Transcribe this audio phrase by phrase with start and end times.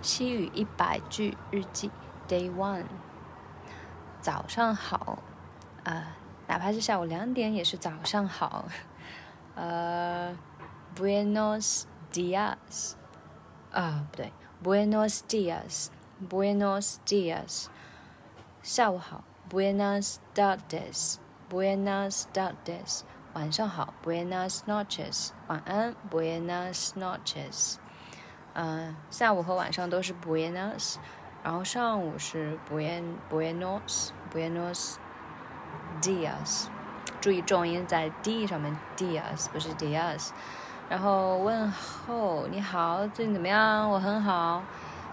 [0.00, 1.90] 西语一百句日记
[2.28, 2.84] ，Day One。
[4.20, 5.18] 早上好，
[5.84, 6.06] 呃，
[6.46, 8.64] 哪怕是下午两点也是早上好。
[9.54, 10.36] 呃
[10.96, 12.94] ，Buenos dias，
[13.72, 14.32] 啊，不对
[14.62, 17.66] ，Buenos dias，Buenos dias，
[18.62, 23.02] 下午好，Buenas tardes，Buenas tardes，
[23.34, 27.78] 晚上好，Buenas noches，晚安，Buenas noches。
[28.60, 30.96] 嗯，下午和晚上都是 Buenos，
[31.44, 34.96] 然后上午是 Buen Buenos Buenos
[36.02, 36.66] Dias，
[37.20, 40.30] 注意重音在 D 上面，Dias 不是 Dias。
[40.88, 43.88] 然后问候你好，最近怎么样？
[43.88, 44.64] 我很好。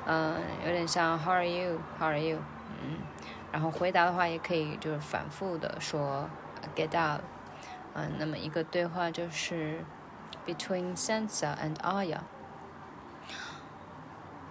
[0.07, 2.39] 嗯，有点像 How are you？How are you？
[2.81, 2.97] 嗯，
[3.51, 6.27] 然后回答的话也可以就是反复的说
[6.75, 7.21] Get up。
[7.93, 9.85] 嗯，那么一个对话就是
[10.47, 12.21] Between Sansa and Aya。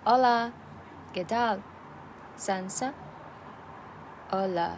[0.06, 0.52] Hola,
[1.14, 1.62] ¿qué tal?
[2.36, 2.92] Sansa.
[4.30, 4.76] Hola.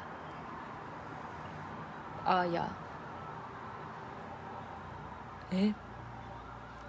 [2.25, 2.69] Aya.
[5.51, 5.75] ¿Eh?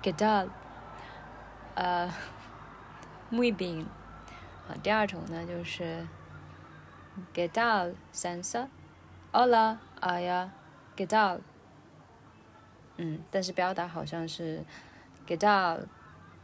[0.03, 0.51] ¿Qué tal?
[1.75, 2.11] Uh,
[3.31, 3.87] muy bien.
[4.69, 6.05] 啊，第二种呢就是
[7.33, 8.67] ¿Qué tal, Sansa?
[9.33, 10.49] Hola, Aya.
[10.95, 11.41] ¿Qué tal?
[12.97, 14.63] 嗯，但是表达好像是
[15.25, 15.87] ¿Qué tal,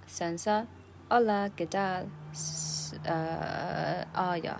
[0.07, 0.65] Sansa?
[1.09, 2.07] Hola, ¿qué tal?
[3.03, 4.55] 呃，Aya，